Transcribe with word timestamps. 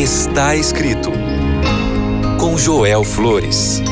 Está 0.00 0.56
escrito 0.56 1.10
com 2.40 2.56
Joel 2.56 3.04
Flores. 3.04 3.82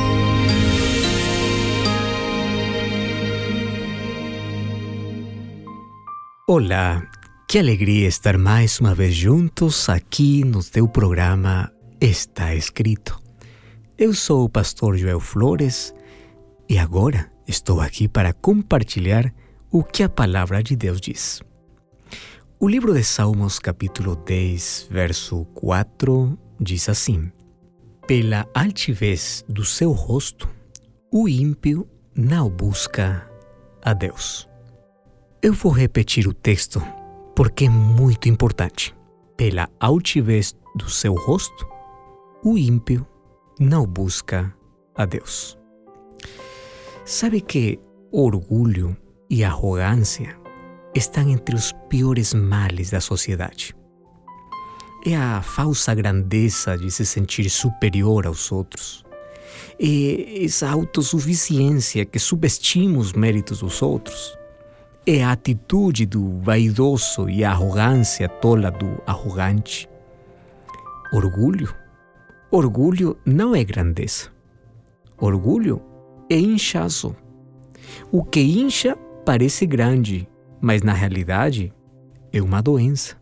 Olá, 6.49 7.07
que 7.47 7.59
alegria 7.59 8.09
estar 8.09 8.39
mais 8.39 8.81
uma 8.81 8.95
vez 8.95 9.15
juntos 9.15 9.91
aqui 9.91 10.43
no 10.47 10.65
teu 10.65 10.89
programa 10.89 11.71
Está 12.01 12.55
Escrito. 12.55 13.21
Eu 13.99 14.15
sou 14.15 14.45
o 14.45 14.49
pastor 14.49 14.97
Joel 14.97 15.21
Flores 15.21 15.93
e 16.71 16.79
agora 16.79 17.31
estou 17.47 17.83
aqui 17.83 18.09
para 18.09 18.33
compartilhar 18.33 19.31
o 19.71 19.85
que 19.85 20.03
a 20.03 20.09
palavra 20.09 20.63
de 20.63 20.75
Deus 20.75 21.03
diz. 21.03 21.43
O 22.61 22.67
livro 22.67 22.93
de 22.93 23.05
Salmos, 23.05 23.61
capítulo 23.61 24.17
10, 24.17 24.89
verso 24.91 25.45
4, 25.55 26.37
diz 26.59 26.89
assim: 26.89 27.31
Pela 28.05 28.49
altivez 28.53 29.45
do 29.49 29.65
seu 29.65 29.93
rosto, 29.93 30.49
o 31.13 31.29
ímpio 31.29 31.89
não 32.17 32.51
busca 32.51 33.31
a 33.81 33.93
Deus. 33.93 34.49
Eu 35.41 35.53
vou 35.53 35.71
repetir 35.71 36.27
o 36.27 36.35
texto 36.35 36.83
porque 37.33 37.67
é 37.67 37.69
muito 37.69 38.29
importante. 38.29 38.93
Pela 39.37 39.69
altivez 39.79 40.53
do 40.75 40.91
seu 40.91 41.15
rosto, 41.15 41.65
o 42.43 42.59
ímpio 42.59 43.07
não 43.61 43.87
busca 43.87 44.53
a 44.97 45.05
Deus. 45.05 45.57
Sabe 47.05 47.41
que 47.41 47.79
orgulho 48.11 48.97
e 49.31 49.45
arrogância 49.45 50.37
estão 50.99 51.29
entre 51.29 51.55
os 51.55 51.73
piores 51.89 52.35
males 52.35 52.91
da 52.91 53.01
sociedade. 53.01 53.75
É 55.07 55.17
a 55.17 55.41
falsa 55.41 55.95
grandeza 55.95 56.77
de 56.77 56.91
se 56.91 57.07
sentir 57.07 57.49
superior 57.49 58.27
aos 58.27 58.51
outros. 58.53 59.05
É 59.81 60.45
essa 60.45 60.69
autossuficiência 60.69 62.05
que 62.05 62.19
subestima 62.19 62.99
os 62.99 63.13
méritos 63.13 63.61
dos 63.61 63.81
outros. 63.81 64.37
É 65.07 65.23
a 65.23 65.33
atitude 65.33 66.05
do 66.05 66.41
vaidoso 66.41 67.31
e 67.31 67.45
a 67.45 67.53
arrogância 67.53 68.29
tola 68.29 68.71
do 68.71 69.01
arrogante. 69.07 69.89
Orgulho? 71.13 71.75
Orgulho 72.51 73.17
não 73.25 73.55
é 73.55 73.65
grandeza. 73.65 74.31
Orgulho 75.17 75.81
é 76.29 76.37
inchaço. 76.37 77.15
O 78.11 78.23
que 78.23 78.41
incha 78.41 78.97
parece 79.25 79.65
grande, 79.65 80.29
mas 80.61 80.83
na 80.83 80.93
realidade 80.93 81.73
é 82.33 82.43
uma 82.43 82.63
doença. 82.63 83.17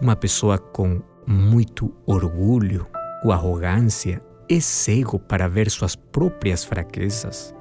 Uma 0.00 0.16
pessoa 0.16 0.58
com 0.58 1.00
muito 1.26 1.94
orgulho 2.06 2.86
ou 3.22 3.32
arrogância 3.32 4.20
é 4.48 4.60
cego 4.60 5.18
para 5.18 5.48
ver 5.48 5.70
suas 5.70 5.94
próprias 5.94 6.64
fraquezas. 6.64 7.54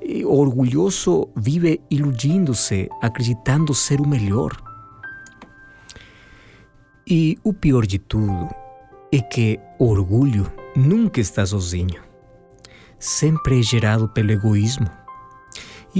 E 0.00 0.24
orgulhoso 0.24 1.28
vive 1.36 1.80
iludindo-se, 1.90 2.88
acreditando 3.02 3.74
ser 3.74 4.00
o 4.00 4.08
melhor. 4.08 4.56
E 7.06 7.38
o 7.44 7.52
pior 7.52 7.86
de 7.86 7.98
tudo 7.98 8.48
é 9.12 9.20
que 9.20 9.58
orgulho 9.78 10.50
nunca 10.74 11.20
está 11.20 11.44
sozinho. 11.44 12.02
Sempre 12.98 13.60
é 13.60 13.62
gerado 13.62 14.08
pelo 14.08 14.32
egoísmo. 14.32 14.90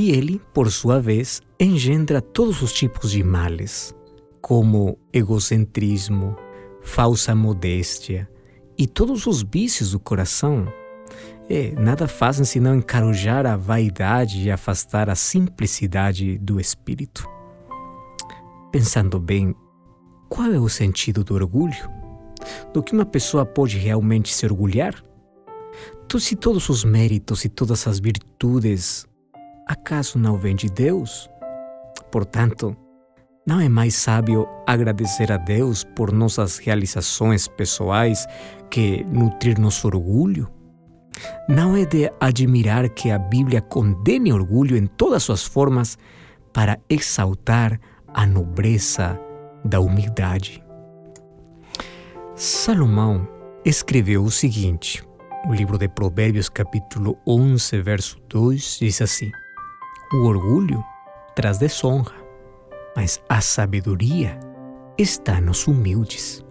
E 0.01 0.13
ele, 0.13 0.41
por 0.55 0.71
sua 0.71 1.01
vez, 1.01 1.43
engendra 1.59 2.23
todos 2.23 2.63
os 2.63 2.73
tipos 2.73 3.11
de 3.11 3.25
males, 3.25 3.93
como 4.41 4.97
egocentrismo, 5.13 6.37
falsa 6.81 7.35
modéstia 7.35 8.31
e 8.79 8.87
todos 8.87 9.27
os 9.27 9.43
vícios 9.43 9.91
do 9.91 9.99
coração. 9.99 10.73
É, 11.51 11.73
nada 11.73 12.07
fazem 12.07 12.45
senão 12.45 12.77
encarojar 12.77 13.45
a 13.45 13.57
vaidade 13.57 14.41
e 14.41 14.53
afastar 14.53 15.11
a 15.11 15.17
simplicidade 15.17 16.39
do 16.39 16.61
espírito. 16.61 17.29
Pensando 18.71 19.19
bem, 19.19 19.53
qual 20.29 20.53
é 20.53 20.61
o 20.61 20.69
sentido 20.69 21.25
do 21.25 21.35
orgulho? 21.35 21.91
Do 22.73 22.85
que 22.85 22.93
uma 22.93 23.05
pessoa 23.05 23.45
pode 23.45 23.77
realmente 23.77 24.33
se 24.33 24.47
orgulhar? 24.47 24.95
Se 26.21 26.37
todos 26.37 26.69
os 26.69 26.85
méritos 26.85 27.45
e 27.45 27.49
todas 27.49 27.85
as 27.89 27.99
virtudes 27.99 29.05
acaso 29.69 30.19
não 30.19 30.39
vem 30.39 30.57
de 30.57 30.69
Deus? 30.69 31.31
Portanto, 32.11 32.75
não 33.47 33.61
é 33.61 33.69
mais 33.69 33.95
sábio 33.95 34.49
agradecer 34.67 35.31
a 35.31 35.37
Deus 35.37 35.85
por 35.85 36.11
nossas 36.11 36.59
realizações 36.59 37.47
pessoais 37.47 38.27
que 38.71 39.05
nutrir 39.05 39.61
nosso 39.61 39.87
orgulho? 39.87 40.51
Não 41.49 41.77
é 41.77 41.85
de 41.85 42.11
admirar 42.21 42.89
que 42.89 43.11
a 43.11 43.19
Bíblia 43.19 43.61
condene 43.61 44.33
orgulho 44.33 44.77
em 44.77 44.87
todas 44.87 45.23
suas 45.23 45.45
formas 45.45 45.99
para 46.53 46.79
exaltar 46.89 47.79
a 48.15 48.25
nobreza 48.25 49.21
da 49.65 49.81
humildade. 49.81 50.63
Salomão 52.35 53.29
escreveu 53.65 54.23
o 54.23 54.31
seguinte: 54.31 55.03
o 55.47 55.53
livro 55.53 55.77
de 55.77 55.89
Provérbios, 55.89 56.49
capítulo 56.49 57.19
11, 57.27 57.81
verso 57.83 58.21
2, 58.29 58.79
diz 58.81 59.03
assim: 59.03 59.31
O 60.11 60.25
orgulho 60.25 60.83
traz 61.35 61.59
desonra, 61.59 62.15
mas 62.97 63.21
a 63.29 63.43
sabedoria 63.43 64.41
está 64.97 65.39
nos 65.39 65.67
humildes. 65.67 66.43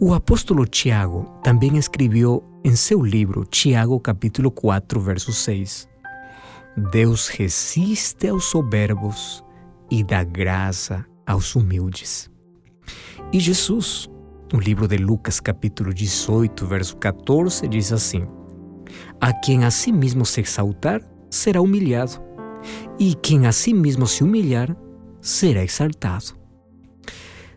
O 0.00 0.14
apóstolo 0.14 0.64
Tiago 0.66 1.24
também 1.42 1.76
escreveu 1.76 2.42
em 2.64 2.74
seu 2.74 3.02
livro, 3.02 3.44
Tiago, 3.44 4.00
capítulo 4.00 4.50
4, 4.50 4.98
verso 5.00 5.34
6: 5.34 5.86
Deus 6.90 7.28
resiste 7.28 8.28
aos 8.28 8.44
soberbos 8.44 9.44
e 9.90 10.02
dá 10.02 10.24
graça 10.24 11.04
aos 11.26 11.54
humildes. 11.54 12.30
E 13.30 13.38
Jesus, 13.38 14.08
no 14.50 14.58
livro 14.58 14.88
de 14.88 14.96
Lucas, 14.96 15.40
capítulo 15.40 15.92
18, 15.92 16.66
verso 16.66 16.96
14, 16.96 17.68
diz 17.68 17.92
assim: 17.92 18.26
A 19.20 19.30
quem 19.30 19.66
a 19.66 19.70
si 19.70 19.92
mesmo 19.92 20.24
se 20.24 20.40
exaltar, 20.40 21.02
será 21.30 21.60
humilhado, 21.60 22.20
e 23.02 23.16
quem 23.16 23.48
a 23.48 23.52
si 23.52 23.74
mesmo 23.74 24.06
se 24.06 24.22
humilhar, 24.22 24.76
será 25.20 25.64
exaltado. 25.64 26.36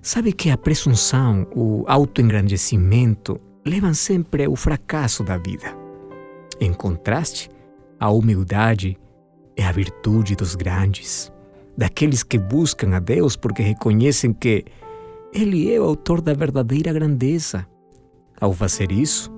Sabe 0.02 0.34
que 0.34 0.50
a 0.50 0.58
presunção, 0.58 1.46
o 1.56 1.84
autoengrandecimento, 1.88 3.40
levam 3.64 3.94
sempre 3.94 4.46
ao 4.46 4.56
fracasso 4.56 5.24
da 5.24 5.38
vida. 5.38 5.78
Em 6.60 6.74
contraste, 6.74 7.48
a 8.00 8.10
humildade 8.10 8.98
é 9.56 9.64
a 9.64 9.72
virtude 9.72 10.36
dos 10.36 10.56
grandes, 10.56 11.32
daqueles 11.78 12.24
que 12.24 12.40
buscam 12.40 12.96
a 12.96 13.00
Deus 13.00 13.36
porque 13.36 13.62
reconhecem 13.62 14.34
que 14.34 14.66
Ele 15.32 15.72
é 15.72 15.80
o 15.80 15.84
autor 15.84 16.22
da 16.22 16.34
verdadeira 16.34 16.92
grandeza. 16.92 17.68
Ao 18.42 18.52
fazer 18.52 18.92
isso, 18.92 19.32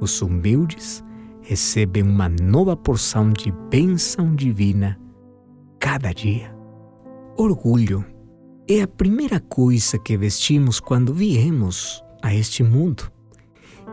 os 0.00 0.22
humildes 0.22 1.02
recebem 1.42 2.04
uma 2.04 2.28
nova 2.28 2.76
porção 2.76 3.30
de 3.30 3.50
bênção 3.68 4.36
divina 4.36 4.96
cada 5.78 6.12
dia. 6.12 6.54
Orgulho 7.36 8.04
é 8.68 8.82
a 8.82 8.88
primeira 8.88 9.40
coisa 9.40 9.98
que 9.98 10.16
vestimos 10.16 10.80
quando 10.80 11.14
viemos 11.14 12.02
a 12.22 12.34
este 12.34 12.62
mundo 12.62 13.10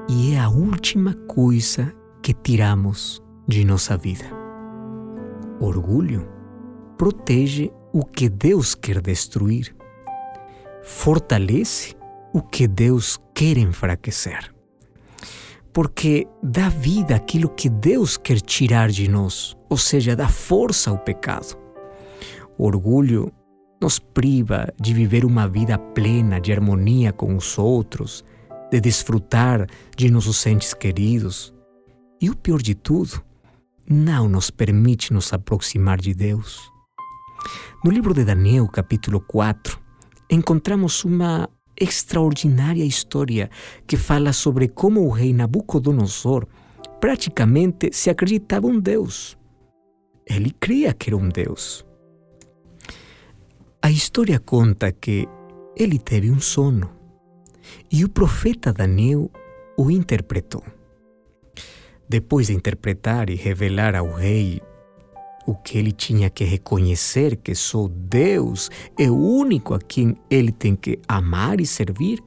e 0.09 0.33
é 0.33 0.39
a 0.39 0.49
última 0.49 1.13
coisa 1.27 1.93
que 2.21 2.33
tiramos 2.33 3.21
de 3.47 3.63
nossa 3.63 3.95
vida. 3.95 4.25
Orgulho 5.59 6.27
protege 6.97 7.71
o 7.93 8.03
que 8.03 8.27
Deus 8.27 8.75
quer 8.75 9.01
destruir, 9.01 9.75
fortalece 10.83 11.95
o 12.33 12.41
que 12.41 12.67
Deus 12.67 13.17
quer 13.33 13.57
enfraquecer. 13.57 14.53
Porque 15.71 16.27
dá 16.41 16.69
vida 16.69 17.15
àquilo 17.15 17.49
que 17.49 17.69
Deus 17.69 18.17
quer 18.17 18.41
tirar 18.41 18.89
de 18.89 19.07
nós, 19.07 19.55
ou 19.69 19.77
seja, 19.77 20.15
dá 20.15 20.27
força 20.27 20.89
ao 20.89 20.97
pecado. 20.97 21.64
O 22.57 22.65
orgulho 22.65 23.31
nos 23.81 23.99
priva 23.99 24.73
de 24.79 24.93
viver 24.93 25.25
uma 25.25 25.47
vida 25.47 25.77
plena 25.77 26.39
de 26.39 26.51
harmonia 26.51 27.11
com 27.11 27.35
os 27.35 27.57
outros, 27.57 28.23
de 28.71 28.79
desfrutar 28.79 29.67
de 29.95 30.09
nossos 30.09 30.45
entes 30.45 30.73
queridos. 30.73 31.53
E 32.21 32.29
o 32.29 32.35
pior 32.35 32.61
de 32.61 32.73
tudo, 32.73 33.21
não 33.87 34.27
nos 34.27 34.49
permite 34.49 35.13
nos 35.13 35.31
aproximar 35.31 35.99
de 35.99 36.13
Deus. 36.13 36.71
No 37.83 37.91
livro 37.91 38.13
de 38.13 38.23
Daniel, 38.23 38.67
capítulo 38.67 39.21
4, 39.21 39.79
encontramos 40.29 41.03
uma 41.05 41.47
extraordinária 41.79 42.83
história 42.83 43.49
que 43.85 43.97
fala 43.97 44.33
sobre 44.33 44.67
como 44.67 45.05
o 45.05 45.09
rei 45.09 45.33
Nabucodonosor 45.33 46.47
praticamente 46.99 47.91
se 47.93 48.09
acreditava 48.09 48.65
um 48.65 48.79
Deus. 48.79 49.37
Ele 50.25 50.49
cria 50.49 50.93
que 50.93 51.09
era 51.09 51.17
um 51.17 51.29
Deus. 51.29 51.85
A 53.85 53.91
história 53.91 54.39
conta 54.39 54.91
que 54.91 55.29
ele 55.77 55.99
teve 55.99 56.31
um 56.31 56.39
sono 56.39 56.89
e 57.91 58.03
o 58.03 58.09
profeta 58.09 58.73
Daniel 58.73 59.29
o 59.77 59.91
interpretou. 59.91 60.63
Depois 62.09 62.47
de 62.47 62.55
interpretar 62.55 63.29
e 63.29 63.35
revelar 63.35 63.93
ao 63.93 64.11
rei 64.11 64.59
o 65.45 65.53
que 65.53 65.77
ele 65.77 65.91
tinha 65.91 66.31
que 66.31 66.43
reconhecer 66.43 67.35
que 67.35 67.53
só 67.53 67.87
Deus 67.87 68.71
é 68.97 69.07
o 69.07 69.15
único 69.15 69.75
a 69.75 69.79
quem 69.79 70.17
ele 70.31 70.51
tem 70.51 70.75
que 70.75 70.99
amar 71.07 71.61
e 71.61 71.65
servir, 71.67 72.23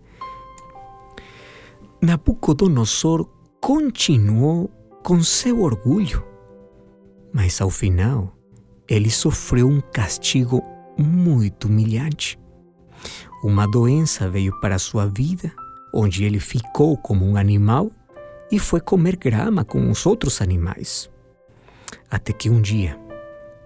Nabucodonosor 2.01 3.29
continuou 3.61 4.71
com 5.03 5.21
seu 5.25 5.63
orgulho, 5.63 6.25
mas 7.33 7.61
ao 7.61 7.69
final 7.69 8.33
ele 8.89 9.11
sofreu 9.11 9.67
um 9.67 9.81
castigo 9.81 10.63
muito 10.99 11.69
humilhante. 11.69 12.39
Uma 13.43 13.67
doença 13.67 14.29
veio 14.29 14.59
para 14.61 14.79
sua 14.79 15.07
vida, 15.07 15.53
onde 15.95 16.25
ele 16.25 16.41
ficou 16.41 16.97
como 16.97 17.25
um 17.25 17.37
animal 17.37 17.91
e 18.51 18.59
foi 18.59 18.81
comer 18.81 19.17
grama 19.17 19.65
com 19.65 19.91
os 19.91 20.05
outros 20.05 20.43
animais. 20.43 21.11
Até 22.11 22.33
que 22.33 22.51
um 22.51 22.61
dia 22.61 22.99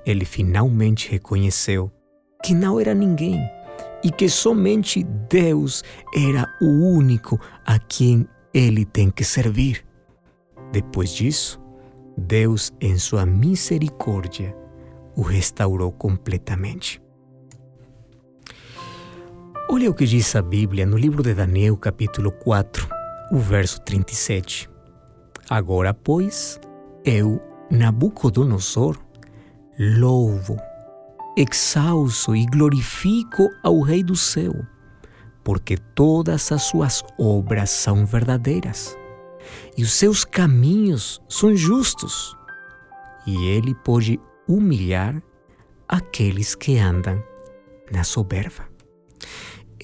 ele 0.04 0.24
finalmente 0.24 1.10
reconheceu 1.10 1.90
que 2.44 2.54
não 2.54 2.78
era 2.78 2.94
ninguém 2.94 3.40
e 4.04 4.10
que 4.10 4.28
somente 4.28 5.02
Deus 5.02 5.82
era 6.14 6.48
o 6.60 6.66
único 6.66 7.40
a 7.64 7.78
quem 7.78 8.28
ele 8.52 8.84
tem 8.84 9.10
que 9.10 9.24
servir. 9.24 9.84
Depois 10.72 11.10
disso, 11.10 11.60
Deus, 12.16 12.72
em 12.80 12.98
sua 12.98 13.24
misericórdia, 13.24 14.56
o 15.16 15.22
restaurou 15.22 15.92
completamente. 15.92 17.01
Olha 19.68 19.90
o 19.90 19.94
que 19.94 20.04
diz 20.04 20.34
a 20.36 20.42
Bíblia 20.42 20.84
no 20.84 20.96
livro 20.96 21.22
de 21.22 21.34
Daniel, 21.34 21.76
capítulo 21.76 22.30
4, 22.30 22.88
o 23.30 23.38
verso 23.38 23.80
37. 23.80 24.68
Agora, 25.48 25.94
pois, 25.94 26.60
eu, 27.04 27.40
Nabucodonosor, 27.70 28.98
louvo, 29.78 30.58
exalço 31.36 32.36
e 32.36 32.44
glorifico 32.46 33.48
ao 33.62 33.80
Rei 33.80 34.02
do 34.02 34.16
céu, 34.16 34.52
porque 35.42 35.76
todas 35.76 36.52
as 36.52 36.62
suas 36.62 37.02
obras 37.18 37.70
são 37.70 38.04
verdadeiras 38.04 38.96
e 39.76 39.82
os 39.82 39.92
seus 39.92 40.24
caminhos 40.24 41.22
são 41.28 41.54
justos, 41.56 42.36
e 43.26 43.46
ele 43.46 43.74
pode 43.74 44.20
humilhar 44.46 45.22
aqueles 45.88 46.54
que 46.54 46.78
andam 46.78 47.22
na 47.90 48.04
soberba. 48.04 48.71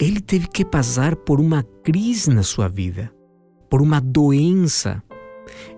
Ele 0.00 0.20
teve 0.20 0.46
que 0.46 0.64
passar 0.64 1.16
por 1.16 1.40
uma 1.40 1.64
crise 1.82 2.30
na 2.30 2.42
sua 2.42 2.68
vida, 2.68 3.12
por 3.68 3.82
uma 3.82 4.00
doença. 4.00 5.02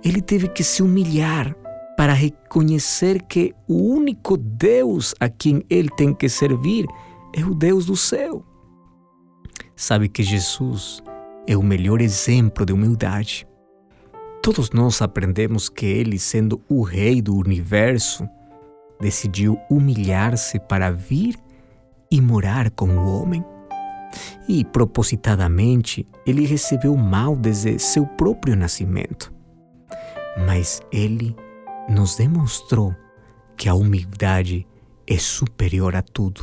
Ele 0.04 0.20
teve 0.20 0.48
que 0.48 0.62
se 0.62 0.82
humilhar 0.82 1.56
para 1.96 2.12
reconhecer 2.12 3.22
que 3.22 3.54
o 3.66 3.74
único 3.74 4.36
Deus 4.36 5.14
a 5.18 5.28
quem 5.28 5.64
ele 5.70 5.88
tem 5.88 6.14
que 6.14 6.28
servir 6.28 6.86
é 7.34 7.44
o 7.44 7.54
Deus 7.54 7.86
do 7.86 7.96
céu. 7.96 8.44
Sabe 9.74 10.08
que 10.08 10.22
Jesus 10.22 11.02
é 11.46 11.56
o 11.56 11.62
melhor 11.62 12.02
exemplo 12.02 12.66
de 12.66 12.72
humildade. 12.72 13.46
Todos 14.42 14.70
nós 14.70 15.00
aprendemos 15.00 15.68
que 15.68 15.86
ele, 15.86 16.18
sendo 16.18 16.60
o 16.68 16.82
Rei 16.82 17.22
do 17.22 17.34
universo, 17.36 18.28
decidiu 19.00 19.58
humilhar-se 19.70 20.58
para 20.60 20.90
vir 20.90 21.36
e 22.10 22.20
morar 22.20 22.70
com 22.70 22.88
o 22.88 23.06
homem. 23.06 23.42
E, 24.48 24.64
propositadamente, 24.64 26.06
ele 26.26 26.46
recebeu 26.46 26.96
mal 26.96 27.36
desde 27.36 27.78
seu 27.78 28.06
próprio 28.06 28.56
nascimento. 28.56 29.32
Mas 30.46 30.80
ele 30.92 31.36
nos 31.88 32.16
demonstrou 32.16 32.94
que 33.56 33.68
a 33.68 33.74
humildade 33.74 34.66
é 35.06 35.18
superior 35.18 35.94
a 35.94 36.02
tudo. 36.02 36.42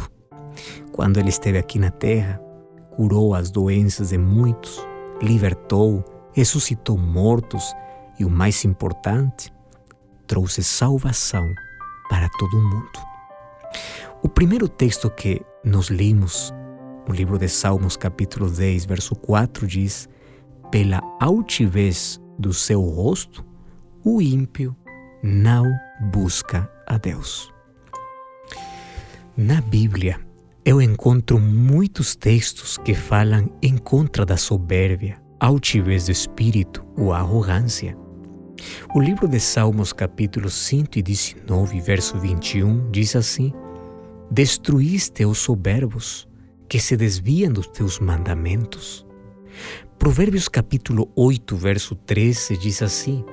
Quando 0.92 1.18
ele 1.18 1.30
esteve 1.30 1.58
aqui 1.58 1.80
na 1.80 1.92
terra, 1.92 2.40
curou 2.92 3.34
as 3.34 3.52
doenças 3.52 4.10
de 4.10 4.18
muitos, 4.18 4.86
libertou, 5.22 6.04
ressuscitou 6.34 6.98
mortos 6.98 7.75
e, 8.19 8.25
o 8.25 8.30
mais 8.30 8.64
importante, 8.66 9.54
trouxe 10.25 10.64
salvação 10.64 11.48
para 12.10 12.30
todo 12.38 12.58
o 12.58 12.62
mundo. 12.62 13.00
O 14.24 14.30
primeiro 14.30 14.68
texto 14.68 15.10
que 15.10 15.42
nós 15.64 15.90
lemos 15.90 16.54
no 17.07 17.13
livro 17.13 17.38
de 17.38 17.48
Salmos, 17.48 17.95
capítulo 17.95 18.50
10, 18.50 18.86
verso 18.86 19.15
4, 19.15 19.65
diz: 19.65 20.09
Pela 20.69 21.01
altivez 21.19 22.19
do 22.38 22.54
seu 22.54 22.81
rosto, 22.81 23.45
o 24.04 24.21
ímpio 24.21 24.75
não 25.24 25.65
busca 26.12 26.69
a 26.86 26.98
Deus. 26.98 27.51
Na 29.36 29.62
Bíblia, 29.62 30.19
eu 30.65 30.81
encontro 30.81 31.39
muitos 31.39 32.15
textos 32.15 32.77
que 32.77 32.94
falam 32.94 33.50
em 33.62 33.77
contra 33.77 34.25
da 34.25 34.36
soberbia, 34.36 35.21
altivez 35.39 36.07
de 36.07 36.12
espírito 36.12 36.86
ou 36.98 37.13
arrogância. 37.13 37.98
O 38.94 39.00
livro 39.00 39.27
de 39.27 39.39
Salmos, 39.39 39.94
capítulo 39.94 40.50
119, 40.50 41.80
verso 41.80 42.19
21, 42.19 42.92
diz 42.92 43.15
assim: 43.15 43.54
Destruíste 44.30 45.25
os 45.25 45.38
soberbos, 45.38 46.27
que 46.68 46.80
se 46.80 46.98
desviam 46.98 47.52
dos 47.52 47.68
teus 47.68 48.00
mandamentos. 48.00 49.06
Provérbios, 49.98 50.48
capítulo 50.48 51.10
8, 51.16 51.56
verso 51.56 51.96
13, 51.96 52.58
diz 52.58 52.81
assim: 52.81 53.24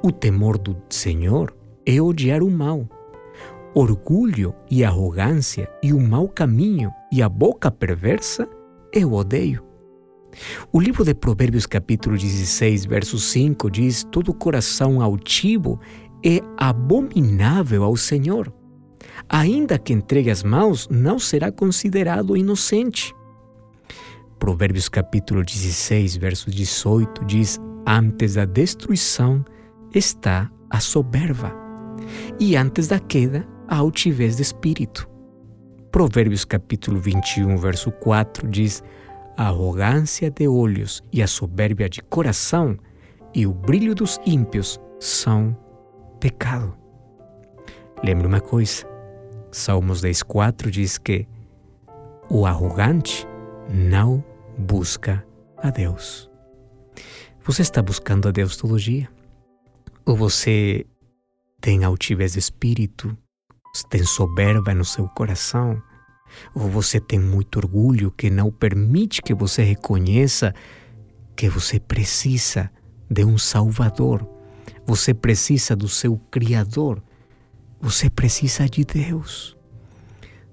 o 0.00 0.12
temor 0.12 0.56
do 0.56 0.76
Senhor 0.88 1.52
é 1.84 2.00
odiar 2.00 2.42
o 2.42 2.50
mal. 2.50 2.88
Orgulho 3.74 4.54
e 4.70 4.84
arrogância 4.84 5.68
e 5.82 5.92
o 5.92 6.00
mau 6.00 6.28
caminho 6.28 6.92
e 7.12 7.20
a 7.20 7.28
boca 7.28 7.68
perversa 7.70 8.48
eu 8.92 9.12
odeio. 9.12 9.64
O 10.72 10.80
livro 10.80 11.04
de 11.04 11.14
Provérbios, 11.14 11.66
capítulo 11.66 12.16
16, 12.16 12.84
verso 12.84 13.18
5, 13.18 13.68
diz: 13.70 14.04
Todo 14.04 14.32
coração 14.32 15.02
altivo 15.02 15.80
é 16.24 16.40
abominável 16.56 17.82
ao 17.82 17.96
Senhor. 17.96 18.52
Ainda 19.28 19.78
que 19.78 19.92
entregue 19.92 20.30
as 20.30 20.42
mãos, 20.42 20.88
não 20.90 21.18
será 21.18 21.52
considerado 21.52 22.36
inocente. 22.36 23.14
Provérbios, 24.38 24.88
capítulo 24.88 25.44
16, 25.44 26.16
verso 26.16 26.50
18, 26.50 27.24
diz: 27.24 27.58
Antes 27.86 28.34
da 28.34 28.44
destruição, 28.44 29.44
está 29.94 30.50
a 30.70 30.80
soberba, 30.80 31.52
e 32.38 32.56
antes 32.56 32.88
da 32.88 32.98
queda, 32.98 33.46
a 33.66 33.76
altivez 33.76 34.36
de 34.36 34.42
espírito. 34.42 35.08
Provérbios 35.90 36.44
capítulo 36.44 37.00
21, 37.00 37.56
verso 37.56 37.90
4 37.90 38.48
diz: 38.48 38.82
A 39.36 39.48
arrogância 39.48 40.30
de 40.30 40.46
olhos 40.46 41.02
e 41.12 41.22
a 41.22 41.26
soberbia 41.26 41.88
de 41.88 42.00
coração 42.02 42.78
e 43.34 43.46
o 43.46 43.52
brilho 43.52 43.94
dos 43.94 44.18
ímpios 44.24 44.80
são 45.00 45.56
pecado. 46.20 46.74
Lembre 48.04 48.26
uma 48.26 48.40
coisa: 48.40 48.86
Salmos 49.50 50.02
10,4 50.02 50.70
diz 50.70 50.98
que 50.98 51.26
o 52.28 52.46
arrogante 52.46 53.26
não 53.68 54.22
busca 54.56 55.24
a 55.56 55.70
Deus. 55.70 56.28
Você 57.44 57.62
está 57.62 57.80
buscando 57.80 58.28
a 58.28 58.30
Deus 58.30 58.56
todo 58.56 58.78
dia? 58.78 59.08
Ou 60.04 60.16
você 60.16 60.84
tem 61.60 61.84
altivez 61.84 62.32
de 62.32 62.38
espírito, 62.38 63.16
tem 63.88 64.04
soberba 64.04 64.74
no 64.74 64.84
seu 64.84 65.08
coração, 65.08 65.82
ou 66.54 66.68
você 66.68 67.00
tem 67.00 67.18
muito 67.18 67.56
orgulho 67.56 68.10
que 68.10 68.28
não 68.28 68.50
permite 68.50 69.22
que 69.22 69.34
você 69.34 69.62
reconheça 69.62 70.54
que 71.34 71.48
você 71.48 71.80
precisa 71.80 72.70
de 73.10 73.24
um 73.24 73.38
Salvador, 73.38 74.28
você 74.84 75.14
precisa 75.14 75.74
do 75.74 75.88
seu 75.88 76.18
Criador, 76.30 77.02
você 77.80 78.10
precisa 78.10 78.68
de 78.68 78.84
Deus. 78.84 79.56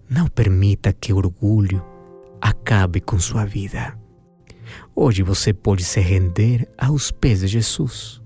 Não 0.09 0.27
permita 0.27 0.93
que 0.93 1.11
orgulho 1.11 1.83
acabe 2.39 3.01
com 3.01 3.19
sua 3.19 3.45
vida. 3.45 3.97
Hoje 4.95 5.23
você 5.23 5.53
pode 5.53 5.83
se 5.83 5.99
render 5.99 6.67
aos 6.77 7.11
pés 7.11 7.39
de 7.39 7.47
Jesus. 7.47 8.21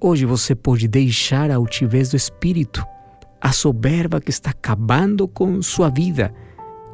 Hoje 0.00 0.24
você 0.24 0.54
pode 0.54 0.88
deixar 0.88 1.50
a 1.50 1.56
altivez 1.56 2.10
do 2.10 2.16
espírito, 2.16 2.84
a 3.40 3.52
soberba 3.52 4.20
que 4.20 4.30
está 4.30 4.50
acabando 4.50 5.28
com 5.28 5.60
sua 5.62 5.90
vida, 5.90 6.34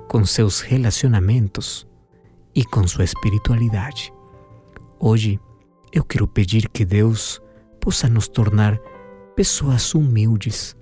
com 0.09 0.25
seus 0.25 0.61
relacionamentos 0.61 1.87
e 2.54 2.64
com 2.64 2.87
sua 2.87 3.04
espiritualidade. 3.04 4.12
Hoje 4.99 5.40
eu 5.92 6.04
quero 6.04 6.26
pedir 6.26 6.68
que 6.68 6.85
Deus 6.85 7.40
possa 7.80 8.09
nos 8.09 8.28
tornar 8.28 8.78
pessoas 9.37 9.95
humildes 9.95 10.76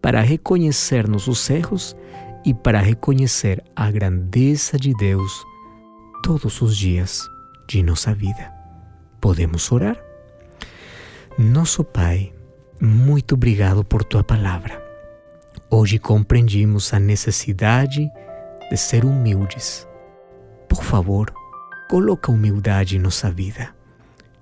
para 0.00 0.20
reconhecer 0.20 1.08
nossos 1.08 1.48
erros 1.50 1.96
e 2.44 2.54
para 2.54 2.80
reconhecer 2.80 3.62
a 3.74 3.90
grandeza 3.90 4.78
de 4.78 4.94
Deus 4.94 5.44
todos 6.22 6.62
os 6.62 6.76
dias 6.76 7.28
de 7.68 7.82
nossa 7.82 8.14
vida. 8.14 8.52
Podemos 9.20 9.70
orar? 9.72 10.00
Nosso 11.38 11.82
Pai, 11.82 12.32
muito 12.80 13.34
obrigado 13.34 13.84
por 13.84 14.04
tua 14.04 14.22
palavra. 14.22 14.82
Hoje 15.68 15.98
compreendimos 15.98 16.94
a 16.94 17.00
necessidade 17.00 18.08
de 18.70 18.76
ser 18.76 19.04
humildes. 19.04 19.86
Por 20.68 20.82
favor, 20.84 21.32
coloca 21.88 22.30
humildade 22.30 22.96
em 22.96 23.00
nossa 23.00 23.30
vida. 23.30 23.74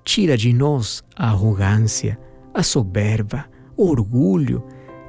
Tira 0.05 0.37
de 0.37 0.53
nós 0.53 1.03
a 1.17 1.29
arrogância, 1.29 2.19
a 2.53 2.63
soberba, 2.63 3.47
o 3.77 3.89
orgulho, 3.89 4.63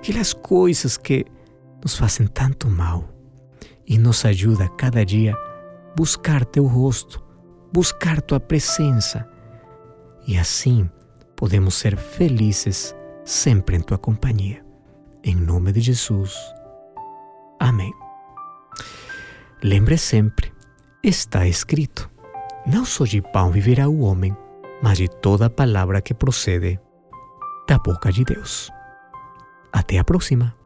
aquelas 0.05 0.33
coisas 0.33 0.97
que 0.97 1.25
nos 1.83 1.97
fazem 1.97 2.27
tanto 2.27 2.69
mal. 2.69 3.09
E 3.87 3.97
nos 3.97 4.23
ajuda 4.23 4.69
cada 4.69 5.03
dia 5.03 5.35
buscar 5.95 6.45
teu 6.45 6.65
rosto, 6.65 7.23
buscar 7.73 8.21
tua 8.21 8.39
presença. 8.39 9.27
E 10.27 10.37
assim 10.37 10.89
podemos 11.35 11.75
ser 11.75 11.97
felizes 11.97 12.95
sempre 13.23 13.77
em 13.77 13.81
tua 13.81 13.97
companhia. 13.97 14.63
Em 15.23 15.35
nome 15.35 15.71
de 15.71 15.81
Jesus. 15.81 16.35
Amém. 17.59 17.91
Lembre 19.63 19.97
sempre, 19.97 20.51
está 21.03 21.47
escrito: 21.47 22.09
não 22.65 22.85
só 22.85 23.05
de 23.05 23.21
pão 23.21 23.49
viverá 23.49 23.87
o 23.87 24.01
homem, 24.01 24.35
mas 24.83 24.99
de 24.99 25.07
toda 25.07 25.49
palavra 25.49 26.01
que 26.01 26.13
procede 26.13 26.79
da 27.67 27.79
boca 27.79 28.11
de 28.11 28.23
Deus. 28.23 28.71
Até 29.75 29.99
a 29.99 30.05
próxima. 30.05 30.64